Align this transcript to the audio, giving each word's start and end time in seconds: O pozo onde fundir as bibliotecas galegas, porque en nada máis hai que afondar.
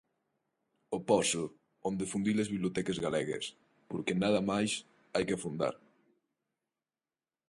O 0.97 0.99
pozo 1.09 1.43
onde 1.89 2.09
fundir 2.11 2.37
as 2.39 2.51
bibliotecas 2.53 3.01
galegas, 3.05 3.45
porque 3.89 4.11
en 4.13 4.19
nada 4.23 4.41
máis 4.51 4.71
hai 5.13 5.23
que 5.27 5.35
afondar. 5.35 5.75